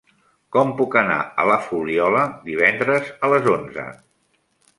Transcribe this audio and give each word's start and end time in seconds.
Com 0.55 0.71
puc 0.79 0.95
anar 1.01 1.17
a 1.43 1.45
la 1.49 1.57
Fuliola 1.65 2.25
divendres 2.49 3.13
a 3.27 3.31
les 3.37 3.53
onze? 3.55 3.87